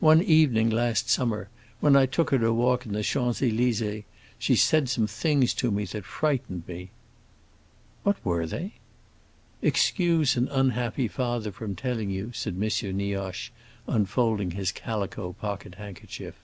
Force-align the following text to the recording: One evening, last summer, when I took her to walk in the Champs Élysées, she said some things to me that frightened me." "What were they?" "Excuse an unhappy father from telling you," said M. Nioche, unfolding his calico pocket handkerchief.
One 0.00 0.22
evening, 0.22 0.68
last 0.68 1.08
summer, 1.08 1.48
when 1.80 1.96
I 1.96 2.04
took 2.04 2.32
her 2.32 2.38
to 2.38 2.52
walk 2.52 2.84
in 2.84 2.92
the 2.92 3.02
Champs 3.02 3.40
Élysées, 3.40 4.04
she 4.38 4.54
said 4.54 4.90
some 4.90 5.06
things 5.06 5.54
to 5.54 5.70
me 5.70 5.86
that 5.86 6.04
frightened 6.04 6.64
me." 6.68 6.90
"What 8.02 8.22
were 8.22 8.46
they?" 8.46 8.74
"Excuse 9.62 10.36
an 10.36 10.48
unhappy 10.48 11.08
father 11.08 11.50
from 11.50 11.74
telling 11.76 12.10
you," 12.10 12.30
said 12.34 12.62
M. 12.62 12.96
Nioche, 12.98 13.48
unfolding 13.88 14.50
his 14.50 14.70
calico 14.70 15.32
pocket 15.32 15.76
handkerchief. 15.76 16.34